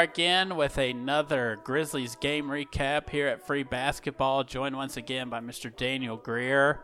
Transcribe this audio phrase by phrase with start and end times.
[0.00, 5.40] are again with another Grizzlies game recap here at Free Basketball, joined once again by
[5.40, 5.74] Mr.
[5.76, 6.80] Daniel Greer.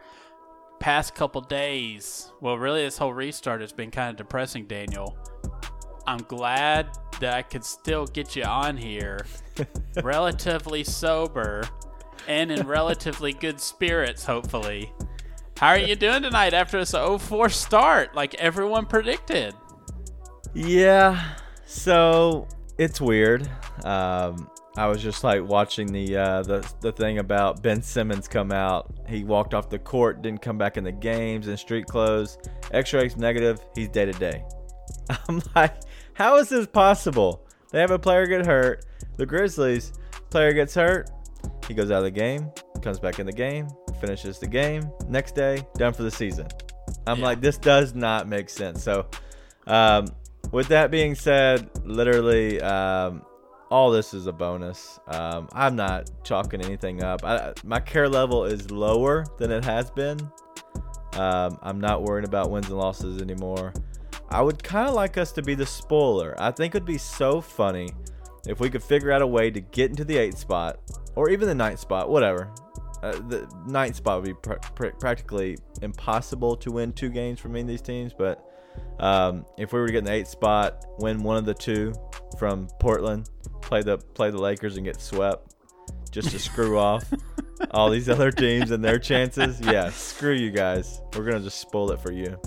[0.80, 5.16] Past couple days, well, really, this whole restart has been kind of depressing, Daniel.
[6.06, 6.90] I'm glad
[7.20, 9.24] that I could still get you on here,
[10.02, 11.62] relatively sober
[12.28, 14.92] and in relatively good spirits, hopefully.
[15.56, 19.54] How are you doing tonight after this 0-4 start, like everyone predicted?
[20.52, 22.46] Yeah, so
[22.78, 23.48] it's weird.
[23.84, 28.52] Um, I was just like watching the uh, the the thing about Ben Simmons come
[28.52, 28.92] out.
[29.08, 32.36] He walked off the court, didn't come back in the games in street clothes.
[32.72, 33.60] X-rays negative.
[33.74, 34.44] He's day to day.
[35.28, 35.74] I'm like,
[36.14, 37.46] how is this possible?
[37.70, 38.84] They have a player get hurt.
[39.16, 39.92] The Grizzlies
[40.30, 41.10] player gets hurt.
[41.68, 42.50] He goes out of the game,
[42.82, 43.68] comes back in the game,
[44.00, 44.90] finishes the game.
[45.08, 46.46] Next day, done for the season.
[47.06, 47.24] I'm Yeah.
[47.24, 48.82] like, this does not make sense.
[48.82, 49.06] So,
[49.66, 50.06] um,
[50.52, 53.22] with that being said, literally, um,
[53.70, 55.00] all this is a bonus.
[55.08, 57.24] Um, I'm not chalking anything up.
[57.24, 60.20] I, my care level is lower than it has been.
[61.14, 63.72] Um, I'm not worried about wins and losses anymore.
[64.30, 66.34] I would kind of like us to be the spoiler.
[66.38, 67.88] I think it would be so funny
[68.46, 70.78] if we could figure out a way to get into the eighth spot
[71.14, 72.52] or even the ninth spot, whatever.
[73.02, 77.52] Uh, the ninth spot would be pr- pr- practically impossible to win two games from
[77.52, 78.12] any of these teams.
[78.12, 78.45] But
[78.98, 81.92] um, if we were to get in the eighth spot, win one of the two
[82.38, 83.28] from Portland,
[83.62, 85.54] play the play the Lakers and get swept,
[86.10, 87.04] just to screw off
[87.70, 89.60] all these other teams and their chances.
[89.60, 91.00] Yeah, screw you guys.
[91.16, 92.38] We're gonna just spoil it for you.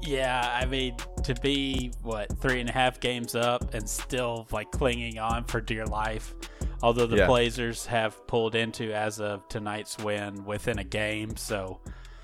[0.00, 4.70] Yeah, I mean, to be, what, three and a half games up and still, like,
[4.70, 6.34] clinging on for dear life.
[6.82, 7.26] Although the Yeah.
[7.26, 11.36] Blazers have pulled into, as of tonight's win, within a game.
[11.36, 11.80] So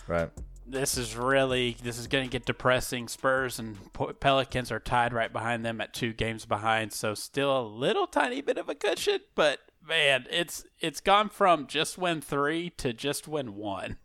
[0.08, 0.30] Right.
[0.70, 3.08] This is really, this is going to get depressing.
[3.08, 3.76] Spurs and
[4.20, 6.92] Pelicans are tied right behind them at two games behind.
[6.92, 9.20] So still a little tiny bit of a cushion.
[9.34, 13.98] But, man, it's it's gone from just win three to just win one.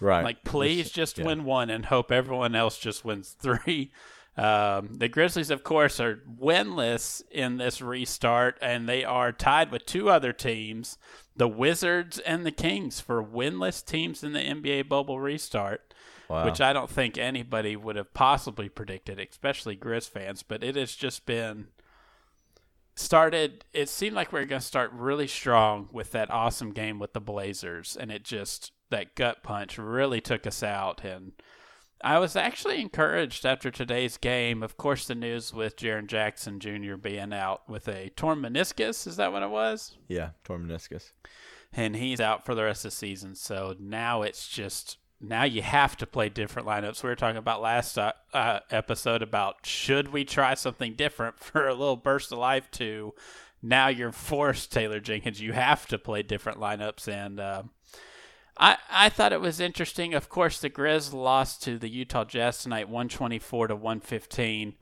[0.00, 0.24] Right.
[0.24, 1.26] Like, please just yeah.
[1.26, 3.92] win one and hope everyone else just wins three.
[4.36, 9.84] Um, the Grizzlies, of course, are winless in this restart, and they are tied with
[9.84, 10.96] two other teams,
[11.36, 15.92] the Wizards and the Kings, for winless teams in the NBA bubble restart,
[16.30, 16.44] Wow.
[16.44, 20.44] which I don't think anybody would have possibly predicted, especially Grizz fans.
[20.44, 21.66] But it has just been
[22.94, 23.64] started.
[23.72, 27.12] It seemed like we were going to start really strong with that awesome game with
[27.12, 31.02] the Blazers, and it just that gut punch really took us out.
[31.04, 31.32] And
[32.02, 34.62] I was actually encouraged after today's game.
[34.62, 36.94] Of course, the news with Jaren Jackson Jr.
[36.96, 39.06] being out with a torn meniscus.
[39.06, 39.96] Is that what it was?
[40.08, 41.12] yeah, torn meniscus.
[41.72, 43.34] and he's out for the rest of the season.
[43.34, 47.02] So now it's just now you have to play different lineups.
[47.02, 51.68] We were talking about last uh, uh, episode about should we try something different for
[51.68, 53.14] a little burst of life to
[53.62, 55.40] now you're forced Taylor Jenkins.
[55.40, 57.40] You have to play different lineups and.
[57.40, 57.62] Uh,
[58.62, 60.12] I, I thought it was interesting.
[60.12, 64.74] Of course, the Grizz lost to the Utah Jazz tonight, 124 to 115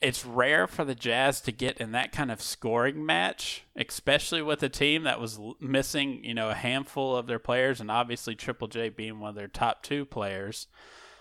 [0.00, 4.62] it's rare for the Jazz to get in that kind of scoring match, especially with
[4.62, 8.68] a team that was missing, you know, a handful of their players, and obviously Triple
[8.68, 10.68] J being one of their top two players.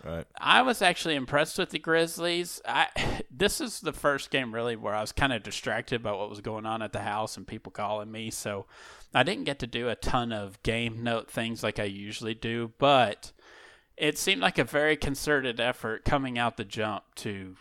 [0.03, 0.25] Right.
[0.39, 2.61] I was actually impressed with the Grizzlies.
[2.65, 2.87] I
[3.31, 6.39] this is the first game really where I was kind of distracted by what was
[6.39, 8.65] going on at the house and people calling me, so
[9.13, 12.71] I didn't get to do a ton of game note things like I usually do,
[12.77, 13.33] but
[13.97, 17.57] it seemed like a very concerted effort coming out the jump to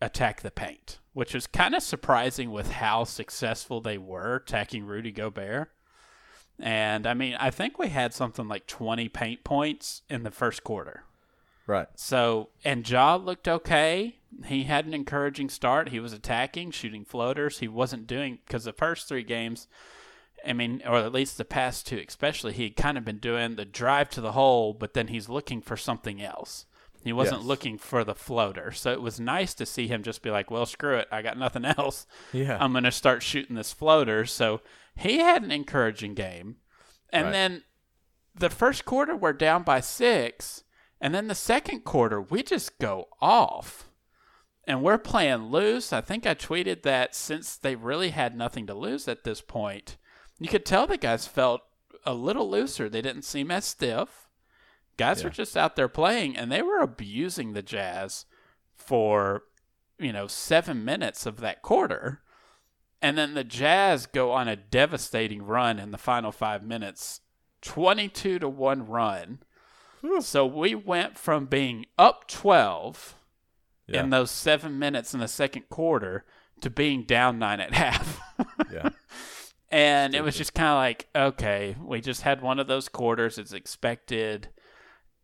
[0.00, 5.12] attack the paint, which was kind of surprising with how successful they were attacking Rudy
[5.12, 5.70] Gobert.
[6.58, 10.64] And I mean, I think we had something like 20 paint points in the first
[10.64, 11.04] quarter.
[11.66, 11.86] Right.
[11.94, 14.16] So, and Ja looked okay.
[14.46, 15.90] He had an encouraging start.
[15.90, 17.58] He was attacking, shooting floaters.
[17.58, 19.68] He wasn't doing, because the first three games,
[20.46, 23.56] I mean, or at least the past two especially, he had kind of been doing
[23.56, 26.64] the drive to the hole, but then he's looking for something else.
[27.08, 27.46] He wasn't Yes.
[27.48, 28.70] looking for the floater.
[28.72, 31.08] So it was nice to see him just be like, well, screw it.
[31.10, 32.06] I got nothing else.
[32.32, 32.58] Yeah.
[32.60, 34.24] I'm going to start shooting this floater.
[34.26, 34.60] So
[34.96, 36.56] he had an encouraging game.
[37.10, 37.32] And Right.
[37.32, 37.64] then
[38.34, 40.64] the first quarter, we're down by six.
[41.00, 43.88] And then the second quarter, we just go off.
[44.66, 45.92] And we're playing loose.
[45.92, 49.96] I think I tweeted that since they really had nothing to lose at this point,
[50.38, 51.62] you could tell the guys felt
[52.04, 52.88] a little looser.
[52.88, 54.27] They didn't seem as stiff.
[54.98, 58.26] Guys were just out there playing, and they were abusing the Jazz
[58.76, 59.44] for,
[59.98, 62.20] you know, seven minutes of that quarter.
[63.00, 67.20] And then the Jazz go on a devastating run in the final five minutes
[67.62, 69.38] 22 to 1 run.
[70.20, 73.14] So we went from being up 12
[73.86, 74.02] Yeah.
[74.02, 76.24] in those seven minutes in the second quarter
[76.60, 78.20] to being down nine at half.
[78.72, 78.90] Yeah.
[79.70, 83.38] and it was just kind of like, okay, we just had one of those quarters.
[83.38, 84.48] It's expected.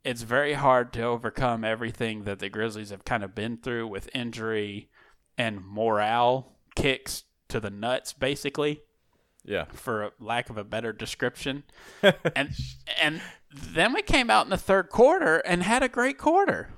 [0.05, 4.11] It's very hard to overcome everything that the Grizzlies have kind of been through with
[4.15, 4.91] injury
[5.39, 8.83] and morale kicks to the nuts, basically,
[9.45, 9.65] Yeah.
[9.73, 11.65] for lack of a better description.
[12.37, 12.51] and
[13.01, 16.71] and then we came out in the third quarter and had a great quarter.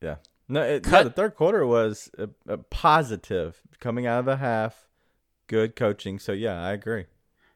[0.00, 0.16] Yeah.
[0.48, 4.86] No, it, no, the third quarter was a, a positive coming out of a half.
[5.48, 6.18] Good coaching.
[6.20, 7.06] So yeah, I agree.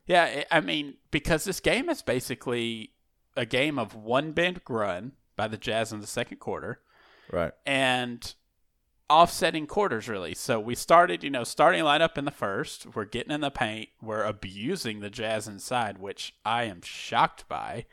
[0.07, 2.91] Yeah, I mean, because this game is basically
[3.37, 6.81] a game of one big run by the Jazz in the second quarter
[7.33, 7.53] Right.
[7.65, 8.35] and
[9.09, 10.35] offsetting quarters, really.
[10.35, 12.87] So we started, you know, starting lineup in the first.
[12.95, 13.89] We're getting in the paint.
[14.01, 17.87] We're abusing the Jazz inside, which I am shocked by.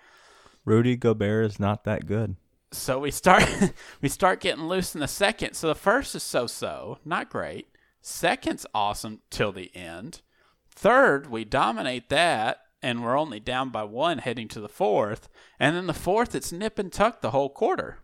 [0.65, 2.35] Rudy Gobert is not that good.
[2.71, 3.43] So we start
[4.01, 5.53] we start getting loose in the second.
[5.53, 7.67] So the first is so so, not great.
[8.01, 10.21] Second's awesome till the end.
[10.69, 15.29] Third, we dominate that, and we're only down by one heading to the fourth.
[15.59, 17.99] And then the fourth, it's nip and tuck the whole quarter.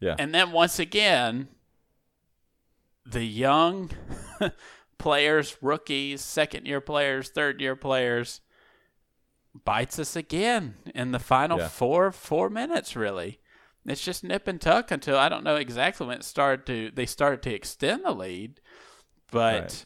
[0.00, 0.16] Yeah.
[0.18, 1.48] And then once again,
[3.06, 3.90] the young
[4.98, 8.40] players, rookies, second year players, third year players
[9.64, 11.68] bites us again in the final Yeah.
[11.68, 13.40] four four minutes really.
[13.86, 17.06] It's just nip and tuck until I don't know exactly when it started to they
[17.06, 18.60] started to extend the lead,
[19.32, 19.84] but Right.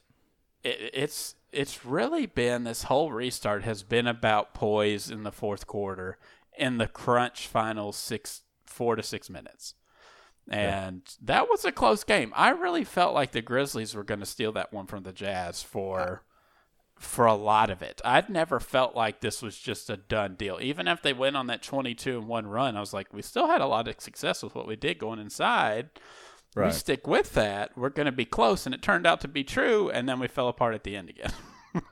[0.65, 5.67] it, it's it's really been this whole restart has been about poise in the fourth
[5.67, 6.19] quarter
[6.59, 9.75] in the crunch final six four to six minutes.
[10.49, 12.33] And that was a close game.
[12.37, 15.63] I really felt like the Grizzlies were going to steal that one from the Jazz
[15.63, 16.23] for
[16.97, 18.01] for a lot of it.
[18.05, 20.59] I'd never felt like this was just a done deal.
[20.61, 23.49] Even if they went on that 22 and 1 run, I was like we still
[23.49, 25.91] had a lot of success with what we did going inside.
[26.55, 27.77] We stick with that.
[27.77, 30.29] We're going to be close and it turned out to be true and then we
[30.29, 31.33] fell apart at the end again.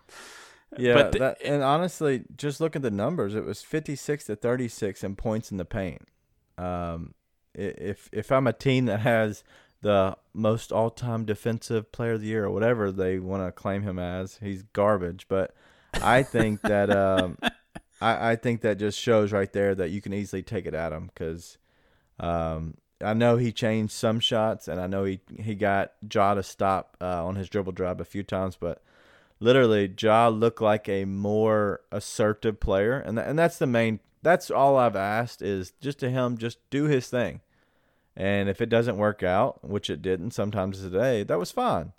[0.78, 3.34] Yeah, But the- that, and honestly, just look at the numbers.
[3.34, 6.08] It was fifty-six to thirty-six in points in the paint.
[6.56, 7.12] Um,
[7.54, 9.44] if if I'm a team that has
[9.82, 13.98] the most all-time defensive player of the year or whatever they want to claim him
[13.98, 15.26] as, he's garbage.
[15.28, 15.54] But
[16.00, 17.36] I think that um,
[18.00, 20.92] I, I think that just shows right there that you can easily take it at
[20.92, 21.58] him because
[22.18, 26.42] um, I know he changed some shots and I know he he got Ja to
[26.42, 28.82] stop uh, on his dribble drive a few times, but
[29.40, 34.00] literally Ja looked like a more assertive player, and tha- and that's the main.
[34.22, 37.40] That's all I've asked is just to him just do his thing,
[38.16, 41.92] and if it doesn't work out, which it didn't sometimes today, that was fine.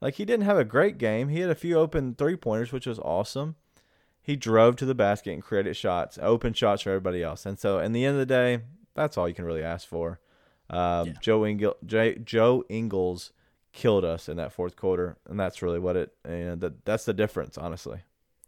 [0.00, 1.28] Like he didn't have a great game.
[1.28, 3.56] He had a few open three pointers, which was awesome.
[4.22, 7.46] He drove to the basket and created shots, open shots for everybody else.
[7.46, 8.60] And so, in the end of the day,
[8.94, 10.20] that's all you can really ask for.
[10.70, 11.12] Um, Yeah.
[11.20, 13.32] Joe Ingles, J- Joe Ingles
[13.72, 16.14] killed us in that fourth quarter, and that's really what it.
[16.24, 18.00] And that that's the difference, honestly.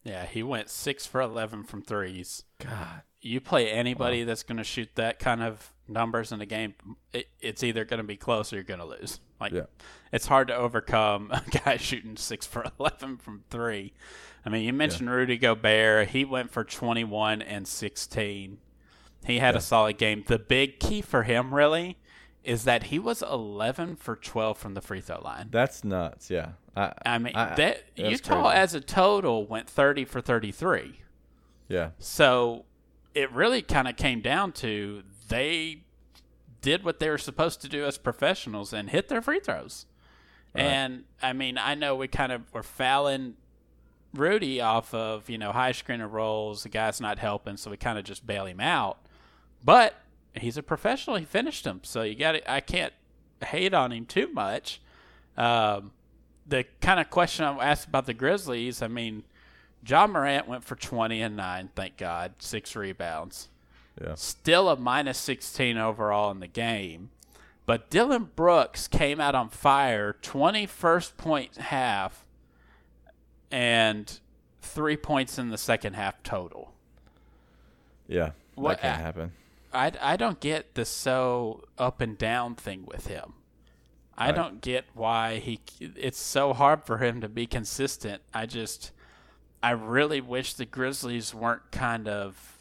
[0.02, 2.44] yeah, he went 6 for 11 from threes.
[2.58, 6.74] God, you play anybody that's going to shoot that kind of numbers in a game,
[7.12, 9.20] it, it's either going to be close or you're going to lose.
[9.40, 9.66] Like, Yeah.
[10.12, 13.92] it's hard to overcome a guy shooting six for eleven from three.
[14.44, 18.58] I mean, you mentioned Rudy Gobert; he went for twenty-one and sixteen.
[19.26, 20.24] He had a solid game.
[20.26, 21.98] The big key for him, really,
[22.44, 25.48] is that he was eleven for twelve from the free throw line.
[25.50, 26.30] that's nuts.
[26.30, 28.56] Yeah, I, I mean, I- that Utah crazy.
[28.58, 31.00] as a total went thirty for thirty-three.
[31.68, 32.64] yeah, So
[33.14, 35.82] it really kind of came down to they
[36.62, 39.86] did what they were supposed to do as professionals and hit their free throws.
[40.54, 43.34] And I mean, I know we kind of were fouling
[44.12, 46.64] Rudy off of, you know, high screener rolls.
[46.64, 48.98] The guy's not helping, so we kind of just bail him out.
[49.64, 49.94] But
[50.36, 51.16] he's a professional.
[51.16, 51.80] He finished them.
[51.82, 52.92] So you got I can't
[53.44, 54.80] hate on him too much.
[55.36, 55.92] Um,
[56.46, 59.22] the kind of question I asked about the Grizzlies, I mean,
[59.86, 63.48] Ja Morant went for 20 and 9, thank God, six rebounds.
[64.02, 67.10] yeah, Still a minus 16 overall in the game.
[67.66, 72.24] But Dillon Brooks came out on fire, 21st point half,
[73.50, 74.18] and
[74.60, 76.74] three points in the second half total.
[78.08, 78.32] yeah.
[78.56, 79.32] What- that can't happen.
[79.72, 83.34] I, I don't get the so up and down thing with him.
[84.16, 84.34] I Right.
[84.36, 85.60] don't get why he.
[85.80, 88.22] It's so hard for him to be consistent.
[88.34, 88.92] I just,
[89.62, 92.58] I really wish the Grizzlies weren't kind of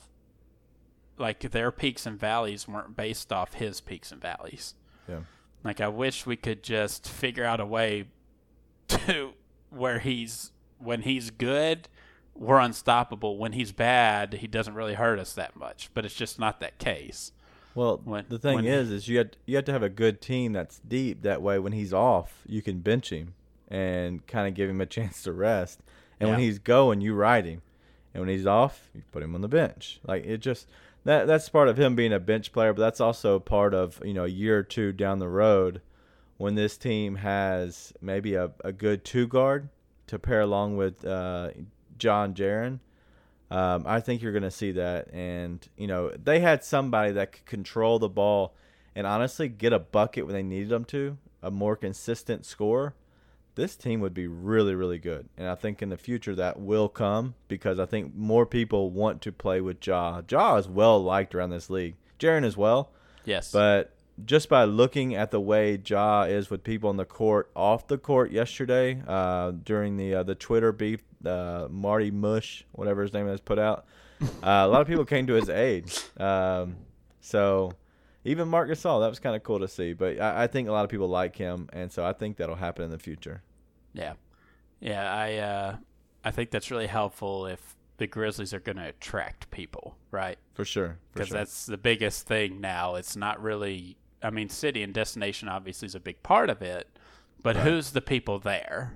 [1.17, 4.75] like their peaks and valleys weren't based off his peaks and valleys.
[5.07, 5.21] Yeah,
[5.65, 8.05] Like I wish we could just figure out a way
[8.87, 9.33] to
[9.69, 11.89] where he's when he's good,
[12.39, 13.37] we're unstoppable.
[13.37, 15.89] When he's bad, he doesn't really hurt us that much.
[15.93, 17.31] But it's just not that case.
[17.75, 20.53] Well, When- the thing is, is you have you have to have a good team
[20.53, 21.21] that's deep.
[21.21, 23.35] That way, when he's off, you can bench him,
[23.69, 25.79] and kind of give him a chance to rest.
[26.19, 27.61] And when he's going, you ride him,
[28.13, 29.99] and when he's off, you put him on the bench.
[30.05, 30.67] Like it just
[31.05, 34.13] that that's part of him being a bench player, but that's also part of you
[34.13, 35.81] know a year or two down the road
[36.37, 39.69] when this team has maybe a, a good two guard
[40.07, 41.51] to pair along with uh,
[41.99, 42.79] John Jaren.
[43.51, 47.31] Um, I think you're going to see that, and you know they had somebody that
[47.31, 48.53] could control the ball
[48.95, 52.93] and honestly get a bucket when they needed them to, a more consistent score.
[53.55, 56.89] This team would be really, really good, and I think in the future that will
[56.89, 60.21] come because I think more people want to play with Ja.
[60.29, 62.91] Ja is well liked around this league, Jaren as well.
[63.25, 63.51] Yes.
[63.51, 63.93] But
[64.25, 67.97] just by looking at the way Ja is with people on the court, off the
[67.97, 73.27] court yesterday, uh, during the uh, the Twitter beef, uh, Marty Mush, whatever his name
[73.27, 73.85] is, put out,
[74.21, 75.91] uh, a lot of people came to his aid.
[76.17, 76.75] Um,
[77.21, 77.73] so
[78.25, 79.93] even Marc Gasol, that was kind of cool to see.
[79.93, 82.55] But I, I think a lot of people like him, and so I think that'll
[82.55, 83.41] happen in the future.
[83.93, 84.13] Yeah,
[84.79, 85.13] yeah.
[85.13, 85.77] I uh,
[86.23, 90.37] I think that's really helpful if the Grizzlies are going to attract people, right?
[90.53, 90.97] For sure.
[91.13, 91.37] Because sure.
[91.37, 92.95] that's the biggest thing now.
[92.95, 93.97] It's not really.
[94.21, 96.89] I mean, city and destination obviously is a big part of it,
[97.41, 97.65] but Right.
[97.65, 98.93] who's the people there?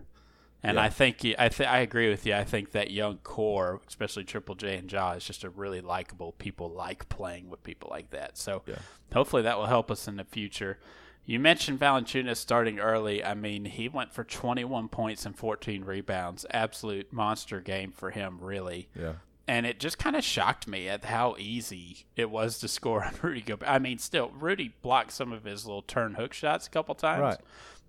[0.65, 0.84] And Yeah.
[0.84, 2.34] I think you- I th- I agree with you.
[2.36, 6.32] I think that young core, especially Triple J and Ja, is just a really likable.
[6.34, 8.38] People like playing with people like that.
[8.38, 8.75] So Yeah.
[9.13, 10.79] hopefully that will help us in the future.
[11.25, 13.24] You mentioned Valanciunas starting early.
[13.24, 16.46] I mean, he went for 21 points and 14 rebounds.
[16.51, 18.89] Absolute monster game for him, really.
[18.98, 19.13] yeah.
[19.46, 23.13] And it just kind of shocked me at how easy it was to score on
[23.22, 23.67] Rudy Gobert.
[23.70, 27.22] I mean, still, Rudy blocked some of his little turn hook shots a couple times.
[27.22, 27.38] Right.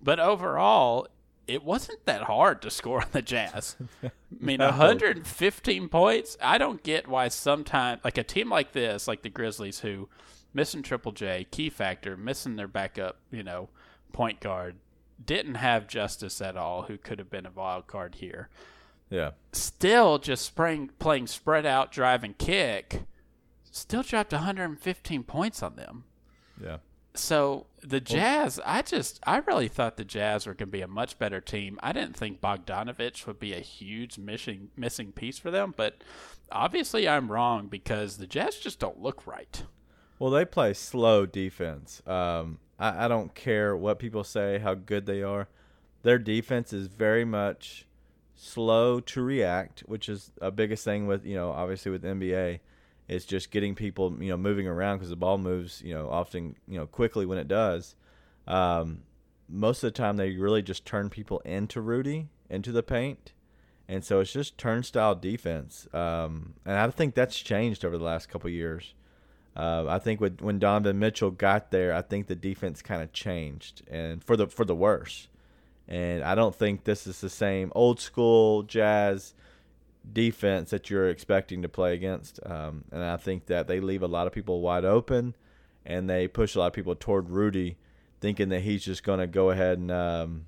[0.01, 1.07] But overall,
[1.47, 3.75] it wasn't that hard to score on the Jazz.
[4.03, 4.67] I mean, No.
[4.67, 6.37] 115 points.
[6.41, 10.09] I don't get why sometimes, like a team like this, like the Grizzlies, who
[10.53, 13.69] missing Triple J, key factor, missing their backup, you know,
[14.13, 14.75] point guard,
[15.23, 18.49] didn't have Justice at all, who could have been a wild card here.
[19.09, 19.31] Yeah.
[19.51, 23.03] Still, just spraying, playing spread out, drive and kick,
[23.69, 26.05] still dropped 115 points on them.
[26.61, 26.77] Yeah.
[27.15, 30.87] So the Jazz, I just, I really thought the Jazz were going to be a
[30.87, 31.79] much better team.
[31.81, 36.03] I didn't think Bogdanovich would be a huge missing missing piece for them, but
[36.51, 39.63] obviously I'm wrong because the Jazz just don't look right.
[40.19, 42.01] Well, they play slow defense.
[42.07, 45.47] Um, I, I don't care what people say, how good they are.
[46.03, 47.85] Their defense is very much
[48.35, 52.59] slow to react, which is a biggest thing with you know obviously with NBA.
[53.07, 56.55] It's just getting people you know moving around because the ball moves you know often
[56.67, 57.95] you know quickly when it does.
[58.47, 59.03] Um,
[59.47, 63.33] most of the time they really just turn people into Rudy into the paint,
[63.87, 65.87] and so it's just turnstile defense.
[65.93, 68.93] Um, and I think that's changed over the last couple years.
[69.55, 73.13] Uh, I think with, when Donovan Mitchell got there, I think the defense kind of
[73.13, 75.27] changed and for the for the worse.
[75.87, 79.33] And I don't think this is the same old school Jazz
[80.13, 82.39] defense that you're expecting to play against.
[82.45, 85.35] Um, and I think that they leave a lot of people wide open,
[85.85, 87.77] and they push a lot of people toward Rudy,
[88.21, 90.45] thinking that he's just going to go ahead and um,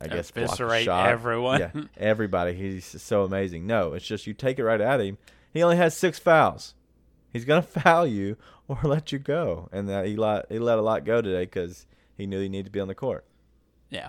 [0.00, 1.08] I guess Eviscerate shot.
[1.08, 1.60] everyone.
[1.60, 2.54] Yeah, everybody.
[2.54, 3.66] He's so amazing.
[3.66, 5.18] No, it's just you take it right at him.
[5.52, 6.74] He only has six fouls.
[7.32, 8.36] He's gonna foul you
[8.68, 11.86] or let you go, and that he let he let a lot go today because
[12.16, 13.24] he knew he needed to be on the court.
[13.90, 14.08] Yeah.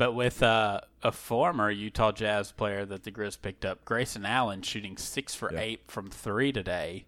[0.00, 4.62] But with uh, a former Utah Jazz player that the Grizz picked up, Grayson Allen,
[4.62, 5.60] shooting six for Yeah.
[5.60, 7.04] eight from three today,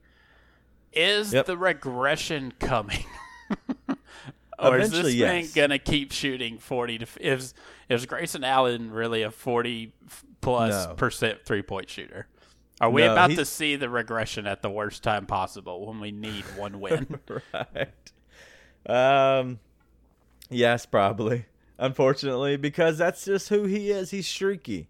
[0.92, 1.46] is Yep.
[1.46, 3.06] the regression coming?
[4.58, 5.54] or is this Eventually, thing yes.
[5.54, 7.06] gonna keep shooting forty to?
[7.18, 7.54] Is
[7.88, 9.94] is Grayson Allen really a forty
[10.42, 10.92] plus No.
[10.94, 12.26] percent three point shooter?
[12.78, 16.12] Are we No, about to see the regression at the worst time possible when we
[16.12, 17.18] need one win?
[17.54, 17.88] right.
[18.84, 19.61] Um.
[20.50, 21.46] Yes, probably.
[21.82, 24.12] Unfortunately, because that's just who he is.
[24.12, 24.88] He's streaky,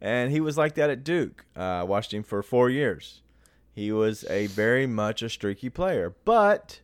[0.00, 1.44] and he was like that at Duke.
[1.54, 3.20] Uh, I watched him for four years.
[3.74, 6.80] He was a very much a streaky player, but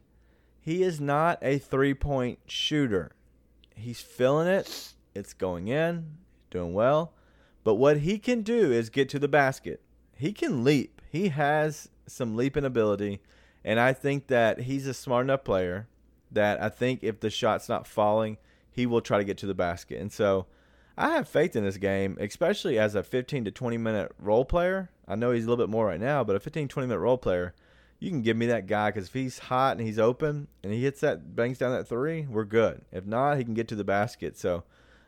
[0.60, 3.12] he is not a three-point shooter.
[3.74, 4.92] He's feeling it.
[5.14, 6.18] It's going in,
[6.50, 7.14] doing well.
[7.64, 9.80] But what he can do is get to the basket.
[10.18, 11.00] He can leap.
[11.10, 13.22] He has some leaping ability.
[13.64, 15.88] And I think that he's a smart enough player
[16.30, 18.36] that I think if the shot's not falling,
[18.76, 19.98] he will try to get to the basket.
[19.98, 20.46] And so
[20.98, 24.90] I have faith in this game, especially as a 15 to 20 minute role player.
[25.08, 27.16] I know he's a little bit more right now, but a 15 20 minute role
[27.16, 27.54] player,
[27.98, 30.82] you can give me that guy because if he's hot and he's open and he
[30.82, 32.82] hits that, bangs down that three, we're good.
[32.92, 34.36] If not, he can get to the basket.
[34.36, 34.64] So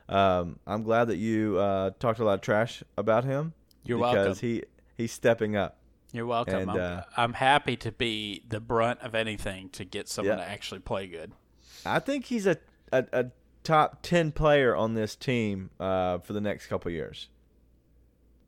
[0.09, 3.53] um, I'm glad that you uh, talked a lot of trash about him.
[3.85, 4.35] You're because welcome.
[4.49, 4.63] he
[4.97, 5.77] he's stepping up.
[6.13, 6.55] You're welcome.
[6.55, 10.45] And, I'm, uh, I'm happy to be the brunt of anything to get someone Yeah.
[10.45, 11.33] to actually play good.
[11.85, 12.57] I think he's a,
[12.93, 13.27] a, a
[13.69, 17.29] top ten player on this team uh, for the next couple years.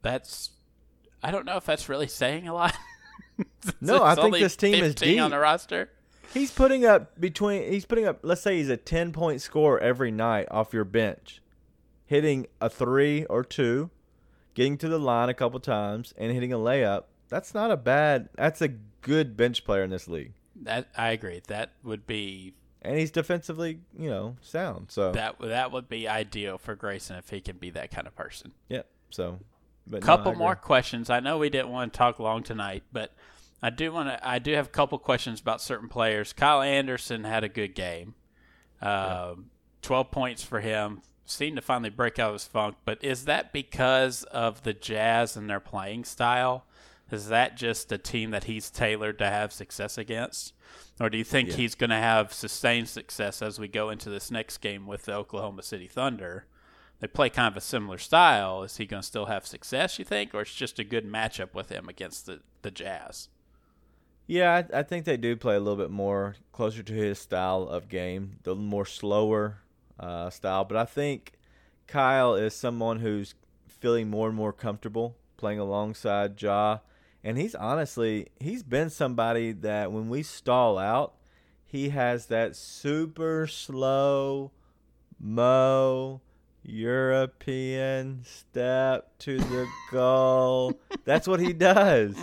[0.03, 0.51] That's
[1.23, 2.75] I don't know if that's really saying a lot.
[3.81, 5.91] no, I think this team is deep on the roster.
[6.33, 7.71] He's putting up between.
[7.71, 8.21] He's putting up.
[8.23, 11.43] Let's say he's a ten point scorer every night off your bench,
[12.07, 13.91] hitting a three or two,
[14.55, 17.05] getting to the line a couple times, and hitting a layup.
[17.29, 18.31] That's not a bad.
[18.37, 20.33] That's a good bench player in this league.
[20.63, 21.43] That I agree.
[21.49, 22.55] That would be.
[22.83, 24.91] And he's defensively, you know, sound.
[24.91, 28.17] So that that would be ideal for Grayson if he can be that kind of
[28.17, 28.53] person.
[28.69, 28.87] Yep.
[29.11, 29.39] So
[29.87, 31.11] but couple no, more questions.
[31.11, 33.13] I know we didn't want to talk long tonight, but
[33.63, 34.27] I do want to.
[34.27, 36.33] I do have a couple questions about certain players.
[36.33, 38.15] Kyle Anderson had a good game.
[38.81, 39.35] Uh, yeah.
[39.83, 41.03] Twelve points for him.
[41.27, 42.77] Seemed to finally break out of his funk.
[42.85, 46.65] But is that because of the Jazz and their playing style?
[47.11, 50.53] Is that just a team that he's tailored to have success against?
[51.01, 51.57] Or do you think yeah.
[51.57, 55.15] he's going to have sustained success as we go into this next game with the
[55.15, 56.47] Oklahoma City Thunder?
[57.01, 58.63] they play kind of a similar style.
[58.63, 61.55] Is he going to still have success, you think, or it's just a good matchup
[61.55, 63.29] with him against the, the Jazz?
[64.27, 67.63] Yeah, I, I think they do play a little bit more closer to his style
[67.63, 69.63] of game, the more slower
[69.99, 70.65] uh, style.
[70.65, 71.33] But I think
[71.87, 73.35] Kyle is someone who's
[73.67, 76.79] feeling more and more comfortable playing alongside Ja.
[77.23, 81.15] And he's honestly, he's been somebody that when we stall out,
[81.65, 84.51] he has that super slow
[85.19, 86.21] mo
[86.63, 90.79] European step to the goal.
[91.05, 92.17] That's what he does.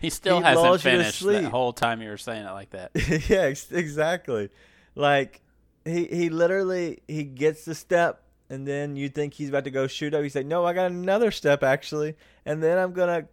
[0.00, 2.90] He still he hasn't finished the whole time you were saying it like that.
[3.28, 4.50] yeah, exactly.
[4.94, 5.40] Like
[5.84, 9.86] he he literally he gets the step and then you think he's about to go
[9.86, 10.22] shoot up.
[10.22, 13.26] He say, "No, I got another step actually, and then I'm gonna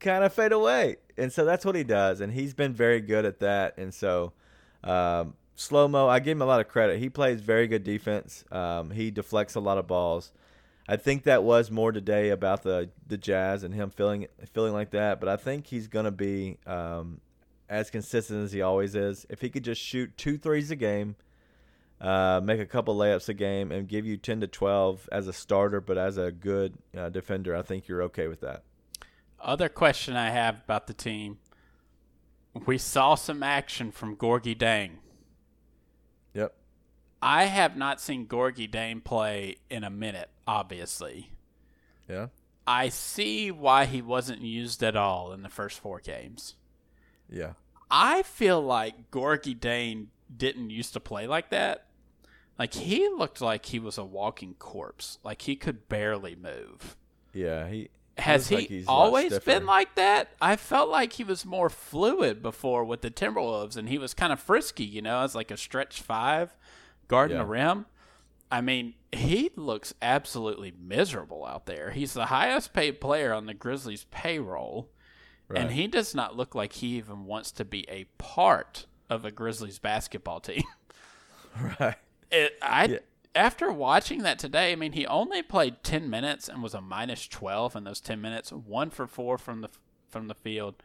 [0.00, 3.24] kind of fade away." And so that's what he does, and he's been very good
[3.24, 3.76] at that.
[3.78, 4.32] And so
[4.84, 6.08] um, slow mo.
[6.08, 6.98] I give him a lot of credit.
[6.98, 8.44] He plays very good defense.
[8.50, 10.32] Um, he deflects a lot of balls.
[10.88, 14.90] I think that was more today about the the Jazz and him feeling feeling like
[14.90, 15.20] that.
[15.20, 17.20] But I think he's gonna be um,
[17.68, 19.24] as consistent as he always is.
[19.30, 21.14] If he could just shoot two threes a game,
[22.00, 25.32] uh, make a couple layups a game, and give you ten to twelve as a
[25.32, 28.64] starter, but as a good uh, defender, I think you're okay with that.
[29.42, 31.38] Other question I have about the team:
[32.66, 34.98] We saw some action from Gorgui Dieng
[36.34, 36.54] Yep.
[37.20, 41.30] I have not seen Gorgui Dieng play in a minute, obviously.
[42.08, 42.28] Yeah.
[42.66, 46.54] I see why he wasn't used at all in the first four games.
[47.28, 47.52] Yeah.
[47.90, 51.86] I feel like Gorgui Dieng didn't used to play like that.
[52.58, 55.18] Like he looked like he was a walking corpse.
[55.24, 56.96] Like he could barely move.
[57.32, 60.28] Yeah, he has he like always been like that?
[60.40, 64.32] I felt like he was more fluid before with the Timberwolves, and he was kind
[64.32, 66.54] of frisky, you know, as like a stretch five,
[67.08, 67.42] guarding yeah.
[67.42, 67.86] the rim.
[68.50, 71.90] I mean, he looks absolutely miserable out there.
[71.90, 74.90] He's the highest paid player on the Grizzlies' payroll,
[75.48, 75.62] right.
[75.62, 79.30] and he does not look like he even wants to be a part of a
[79.30, 80.64] Grizzlies basketball team.
[81.80, 81.96] right.
[82.30, 82.98] It, I yeah
[83.34, 87.26] after watching that today, I mean, he only played 10 minutes and was a minus
[87.26, 89.68] 12 in those 10 minutes, one for four from the
[90.08, 90.82] from the field.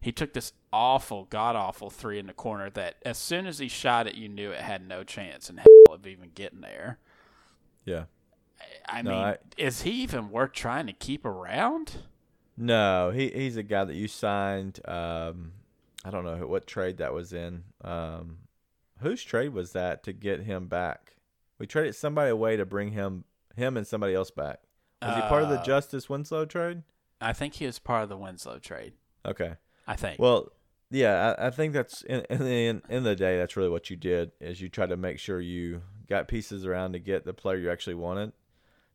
[0.00, 3.66] He took this awful, god awful three in the corner that as soon as he
[3.66, 6.98] shot it, you knew it had no chance in hell of even getting there.
[7.84, 8.04] Yeah.
[8.88, 11.96] I, I no, mean, I, is he even worth trying to keep around?
[12.56, 14.80] No, he he's a guy that you signed.
[14.86, 15.52] Um,
[16.04, 17.64] I don't know what trade that was in.
[17.82, 18.38] Um,
[19.00, 21.14] whose trade was that to get him back?
[21.58, 23.24] We traded somebody away to bring him
[23.56, 24.60] him and somebody else back.
[25.02, 26.82] Was he part of the uh, Justice Winslow trade?
[27.20, 28.94] I think he was part of the Winslow trade.
[29.26, 29.54] Okay.
[29.86, 30.18] I think.
[30.18, 30.52] Well,
[30.90, 33.96] yeah, I, I think that's in, in the in the day that's really what you
[33.96, 37.58] did is you tried to make sure you got pieces around to get the player
[37.58, 38.32] you actually wanted.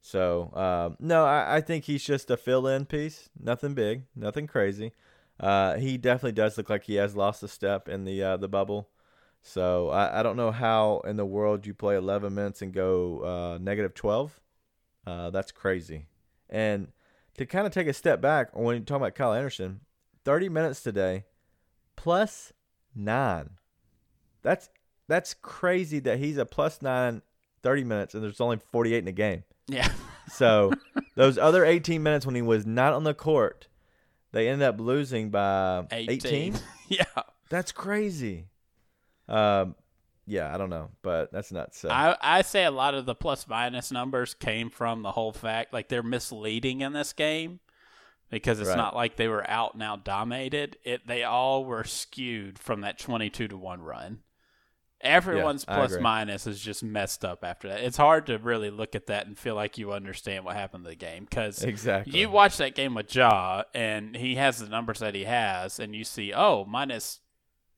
[0.02, 3.30] So um, no, I, I think he's just a fill-in piece.
[3.40, 4.92] Nothing big, nothing crazy.
[5.40, 8.48] Uh, he definitely does look like he has lost a step in the uh, the
[8.48, 8.90] bubble.
[9.44, 13.20] So I, I don't know how in the world you play 11 minutes and go
[13.24, 14.40] uh, negative 12.
[15.06, 16.08] Uh, that's crazy.
[16.50, 16.88] And
[17.38, 19.82] to kind of take a step back when you talk about Kyle Anderson,
[20.24, 21.26] 30 minutes today,
[21.98, 22.54] plus
[22.96, 23.50] nine.
[24.42, 24.70] That's
[25.10, 27.22] that's crazy that he's a plus nine
[27.64, 29.44] 30 minutes and there's only 48 in the game.
[29.68, 29.92] Yeah.
[30.30, 30.72] so
[31.16, 33.68] those other 18 minutes when he was not on the court,
[34.32, 36.10] they ended up losing by 18.
[36.10, 36.60] 18?
[36.88, 37.04] yeah.
[37.50, 38.48] That's crazy.
[39.34, 39.76] Um,
[40.26, 41.80] yeah, I don't know, but that's nuts.
[41.80, 41.90] So.
[41.90, 45.74] I I say a lot of the plus minus numbers came from the whole fact
[45.74, 47.60] like they're misleading in this game
[48.30, 48.78] because it's right.
[48.78, 50.78] not like they were out now dominated.
[50.84, 54.20] It they all were skewed from that twenty two to one run,
[55.04, 57.82] Everyone's I plus minus is just messed up after that.
[57.82, 60.90] It's hard to really look at that and feel like you understand what happened to
[60.90, 62.18] the game because Exactly.
[62.18, 65.94] you watch that game with Ja and he has the numbers that he has, and
[65.94, 67.20] you see, oh, minus,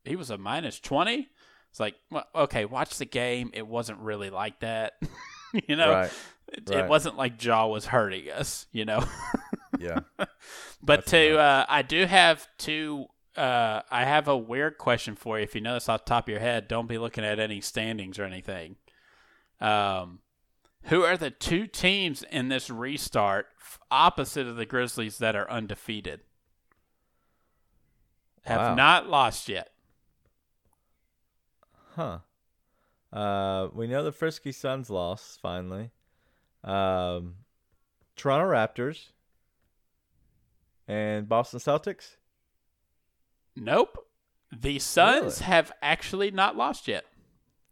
[0.03, 1.27] he was a minus 20.
[1.75, 3.49] It's like, well, okay, watch the game.
[3.53, 4.93] It wasn't really like that.
[5.67, 6.11] you know, Right.
[6.53, 6.79] it, right.
[6.85, 9.03] it wasn't like Ja was hurting us, you know.
[9.77, 9.99] Yeah.
[10.81, 13.07] But to uh, I do have two.
[13.35, 15.43] Uh, I have a weird question for you.
[15.43, 17.59] If you know this off the top of your head, don't be looking at any
[17.59, 18.77] standings or anything.
[19.59, 20.19] Um,
[20.83, 25.51] who are the two teams in this restart f- opposite of the Grizzlies that are
[25.51, 26.21] undefeated?
[28.45, 28.75] Have Wow.
[28.75, 29.71] not lost yet.
[31.95, 32.19] Huh.
[33.11, 35.91] Uh, we know the Frisky Suns lost finally.
[36.63, 37.35] Um,
[38.15, 39.09] Toronto Raptors
[40.87, 42.17] and Boston Celtics.
[43.55, 43.97] Nope.
[44.51, 45.45] The Suns Really?
[45.45, 47.05] have actually not lost yet.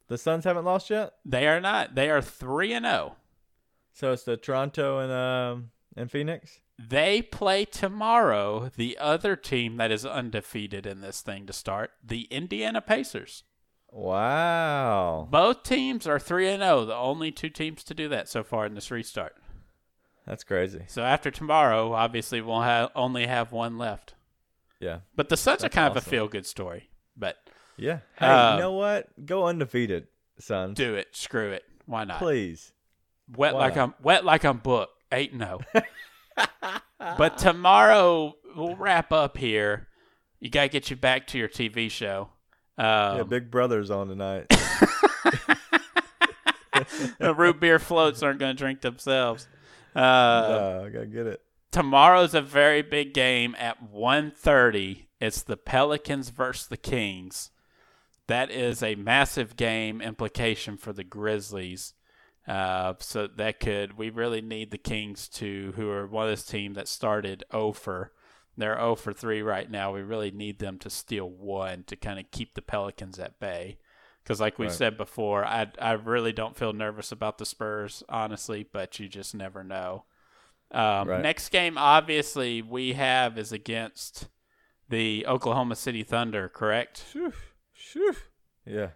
[0.07, 1.95] The Suns haven't lost yet, They are not.
[1.95, 2.89] They are three and oh.
[2.89, 3.15] zero.
[3.93, 6.59] so it's the Toronto and um and Phoenix.
[6.77, 12.23] They play tomorrow the other team that is undefeated in this thing to start, the
[12.31, 13.43] Indiana Pacers.
[13.95, 18.43] Wow, Both teams are 3 and 0, the only two teams to do that so
[18.43, 19.35] far in this restart.
[20.25, 20.81] that's crazy.
[20.87, 24.15] So after tomorrow, obviously we'll have only have one left.
[24.79, 26.89] Yeah, But the Suns That's are kind of a feel good story.
[27.15, 27.37] But
[27.77, 27.99] yeah.
[28.17, 29.07] Hey, you uh, know what?
[29.25, 30.07] Go undefeated,
[30.39, 30.75] Suns.
[30.75, 31.63] do it, screw it.
[31.85, 32.17] Why not?
[32.17, 32.73] Please.
[33.37, 33.83] Wet Why like not?
[33.83, 34.91] I'm wet like I'm booked.
[35.11, 35.59] 8 and 0.
[36.99, 39.87] but tomorrow we'll wrap up here.
[40.39, 42.29] You got to get you back to your TV show.
[42.77, 44.47] Um, yeah, Big Brother's on tonight.
[47.19, 49.47] the root beer floats aren't going to drink themselves.
[49.95, 51.41] Uh, no, I gotta get it.
[51.71, 55.05] tomorrow's a very big game at 1.30.
[55.21, 57.51] It's the Pelicans versus the Kings.
[58.27, 61.93] That is a massive game implication for the Grizzlies.
[62.47, 66.45] Uh, so that could we really need the Kings to who are one of this
[66.45, 68.11] team that started 0 for
[68.57, 69.93] they're 0 for 3 right now.
[69.93, 73.77] We really need them to steal one to kind of keep the Pelicans at bay.
[74.23, 74.75] Because like we Right.
[74.75, 79.35] said before, I I really don't feel nervous about the Spurs honestly, but you just
[79.35, 80.05] never know.
[80.71, 81.21] Um, Right.
[81.21, 84.29] Next game, obviously, we have is against
[84.89, 86.47] the Oklahoma City Thunder.
[86.49, 87.03] Correct?
[87.11, 87.33] Shoo,
[87.73, 88.13] shoo.
[88.65, 88.89] Yeah.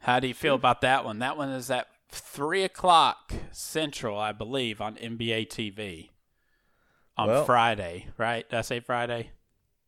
[0.00, 1.18] How do you feel about that one?
[1.18, 6.10] That one is at three o'clock Central, I believe, on NBA TV
[7.18, 8.06] on Well- Friday.
[8.16, 8.48] Right?
[8.48, 9.30] Did I say Friday?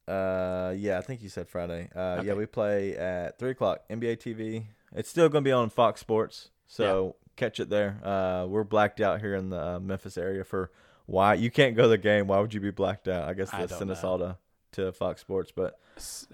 [0.09, 1.89] Uh, yeah, I think you said Friday.
[1.95, 2.27] Uh, Okay.
[2.27, 4.67] yeah, we play at three o'clock NBA TV.
[4.93, 8.01] It's still gonna be on Fox Sports, so catch it there.
[8.05, 10.73] Uh, we're blacked out here in the uh, Memphis area for
[11.07, 12.27] why you can't go to the game.
[12.27, 13.29] Why would you be blacked out?
[13.29, 14.37] I guess they send us all to,
[14.73, 15.79] to Fox Sports, but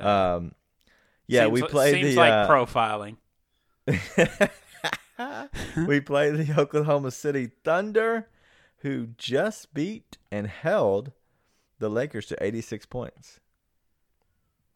[0.01, 0.55] um,
[1.27, 3.17] yeah, seems we play Seems the like uh, profiling.
[5.87, 8.27] we play the Oklahoma City Thunder,
[8.87, 11.11] who just beat and held
[11.81, 13.41] the Lakers to 86 points.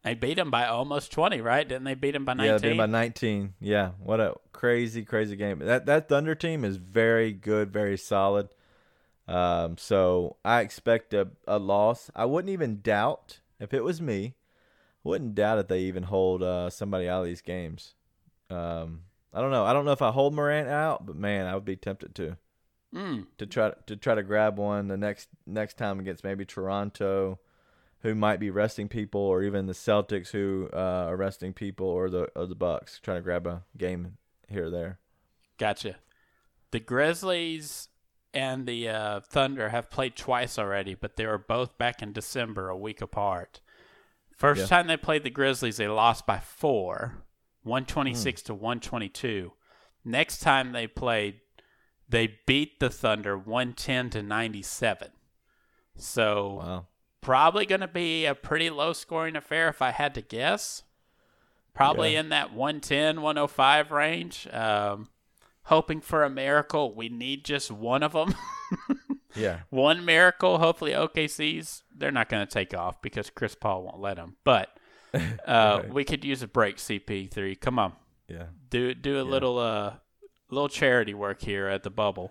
[0.03, 1.67] They beat them by almost twenty, right?
[1.69, 2.71] Didn't they beat them by Yeah, nineteen?
[2.73, 3.55] beat by 19.
[3.61, 5.59] Yeah, what a crazy, crazy game.
[5.59, 8.49] That that Thunder team is very good, very solid.
[9.29, 12.11] Um, so I expect a, a loss.
[12.17, 14.35] I wouldn't even doubt if it was me.
[15.05, 17.95] Wouldn't doubt if they even hold uh, somebody out of these games.
[18.49, 19.03] Um,
[19.35, 19.65] I don't know.
[19.67, 22.39] I don't know if I hold Morant out, but man, I would be tempted to
[22.95, 23.27] Mm.
[23.39, 27.39] to try to try to grab one the next next time against maybe Toronto,
[28.01, 32.11] who might be resting people, or even the Celtics who uh, are resting people, or
[32.11, 34.17] the or the Bucks trying to grab a game
[34.49, 34.99] here or there.
[35.59, 35.97] Gotcha.
[36.73, 37.89] The Grizzlies
[38.35, 42.69] and the uh, Thunder have played twice already, but they were both back in December,
[42.69, 43.61] a week apart.
[44.37, 44.67] First Yeah.
[44.67, 47.15] time they played the Grizzlies, they lost by four,
[47.63, 47.69] Hmm.
[47.71, 49.53] 126 to 122.
[50.05, 51.41] Next time they played,
[52.11, 55.11] they beat the Thunder 110 to 97.
[55.97, 56.87] So Wow.
[57.21, 60.83] probably going to be a pretty low scoring affair if I had to guess.
[61.75, 62.21] Probably Yeah.
[62.21, 64.49] in that 110, 105 range.
[64.53, 65.09] Um,
[65.65, 66.95] hoping for a miracle.
[66.95, 68.35] We need just one of them.
[69.37, 69.61] Yeah.
[69.71, 70.59] one miracle.
[70.59, 74.35] Hopefully, OKC's, they're not going to take off because Chris Paul won't let them.
[74.43, 74.77] But
[75.15, 75.19] uh,
[75.83, 75.89] Right.
[75.89, 77.55] we could use a break, CP3.
[77.61, 77.93] Come on.
[78.27, 78.47] Yeah.
[78.71, 79.31] Do do a Yeah.
[79.31, 79.95] little uh
[80.51, 82.31] little charity work here at the bubble.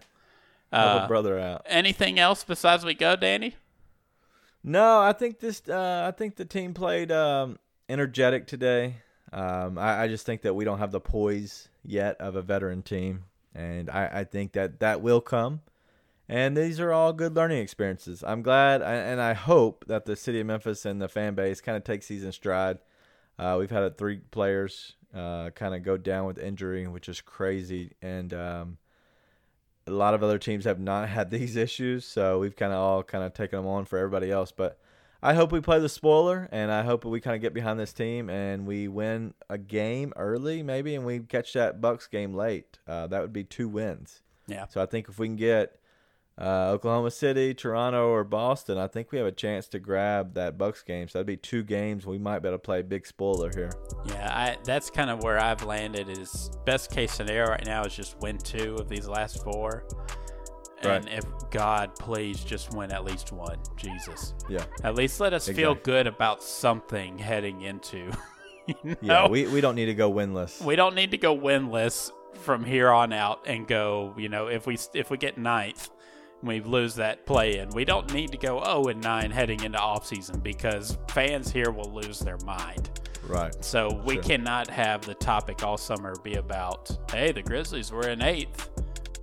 [0.71, 1.63] Help Uh, a brother out.
[1.65, 3.55] anything else besides we go, Danny?
[4.63, 5.61] No, I think this.
[5.67, 8.97] Uh, I think the team played um, energetic today.
[9.31, 12.81] Um, I, I just think that we don't have the poise yet of a veteran
[12.81, 15.61] team, and I, I think that that will come.
[16.27, 18.23] And these are all good learning experiences.
[18.23, 21.75] I'm glad, and I hope that the city of Memphis and the fan base kind
[21.77, 22.77] of takes these in stride.
[23.39, 27.21] Uh, we've had uh, three players uh, kind of go down with injury, which is
[27.21, 27.93] crazy.
[28.01, 28.77] And um,
[29.87, 33.03] a lot of other teams have not had these issues, so we've kind of all
[33.03, 34.51] kind of taken them on for everybody else.
[34.51, 34.79] But
[35.21, 37.91] I hope we play the spoiler, and I hope we kind of get behind this
[37.91, 42.79] team and we win a game early, maybe, and we catch that Bucks game late.
[42.87, 44.21] Uh, that would be two wins.
[44.47, 44.67] Yeah.
[44.67, 45.78] So I think if we can get
[46.39, 50.57] uh, Oklahoma City, Toronto, or Boston, I think we have a chance to grab that
[50.57, 51.07] Bucks game.
[51.09, 52.05] So that'd be two games.
[52.05, 53.71] We might be able to play big spoiler here.
[54.05, 56.07] Yeah, I, that's kind of where I've landed.
[56.07, 59.83] Is best case scenario right now is just win two of these last four,
[60.85, 61.05] right.
[61.05, 64.33] and if God please just win at least one, Jesus.
[64.47, 64.63] Yeah.
[64.83, 68.11] At least let us feel good about something heading into.
[68.83, 70.61] you Yeah, we, we don't need to go winless.
[70.63, 74.13] we don't need to go winless from here on out and go.
[74.17, 75.89] You know, if we if we get ninth,
[76.41, 77.69] we lose that play in.
[77.69, 81.71] We don't need to go 0 and 9 heading into off season because fans here
[81.71, 82.89] will lose their mind.
[83.27, 83.53] Right.
[83.63, 84.23] So we Sure.
[84.23, 88.69] cannot have the topic all summer be about, hey, the Grizzlies were in eighth.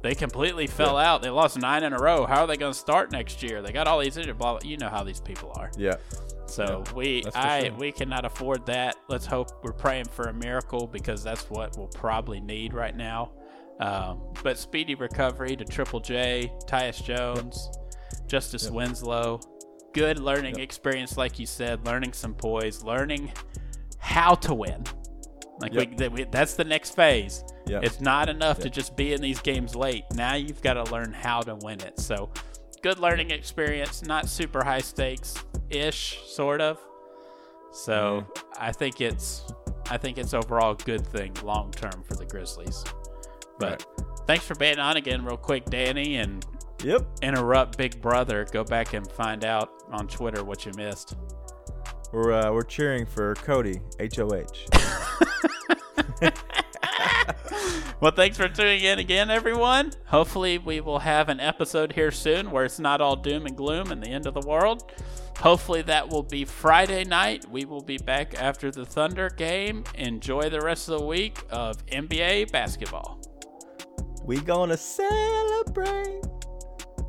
[0.02, 1.22] They completely fell out.
[1.22, 2.26] They lost nine in a row.
[2.26, 3.62] How are they going to start next year?
[3.62, 4.38] They got all these injured.
[4.38, 4.68] Blah, blah.
[4.68, 5.70] You know how these people are.
[5.76, 5.96] Yeah.
[6.44, 7.72] So Yeah, we, I, sure.
[7.74, 8.94] we cannot afford that.
[9.08, 13.32] Let's hope we're praying for a miracle because that's what we'll probably need right now.
[13.80, 17.70] Um, but speedy recovery to Triple J, Tyus Jones,
[18.26, 18.72] Justice Yep.
[18.72, 19.40] Winslow.
[19.92, 20.62] Good learning Yep.
[20.64, 23.32] experience, like you said, learning some poise, learning
[23.98, 24.84] how to win.
[25.60, 25.88] Like Yep.
[25.90, 27.42] we, that we, that's the next phase.
[27.82, 30.04] It's not enough to just be in these games late.
[30.14, 31.98] Now you've got to learn how to win it.
[31.98, 32.30] So,
[32.82, 35.34] good learning experience, not super high stakes
[35.70, 36.78] ish, sort of.
[37.72, 38.24] So,
[38.58, 39.42] I think it's
[39.90, 42.84] I think it's overall a good thing long term for the Grizzlies.
[43.58, 43.86] But
[44.26, 46.44] thanks for being on again, real quick, Danny, and
[46.84, 47.06] Yep.
[47.22, 48.44] interrupt Big Brother.
[48.52, 51.16] Go back and find out on Twitter what you missed.
[52.12, 54.66] We're uh, we're cheering for Cody H O H.
[58.00, 59.92] well, thanks for tuning in again, everyone.
[60.06, 63.90] Hopefully, we will have an episode here soon where it's not all doom and gloom
[63.90, 64.92] and the end of the world.
[65.38, 67.44] Hopefully, that will be Friday night.
[67.50, 69.84] We will be back after the Thunder game.
[69.96, 73.20] Enjoy the rest of the week of NBA basketball.
[74.26, 76.20] We gonna celebrate,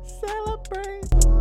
[0.04, 1.37] celebrate.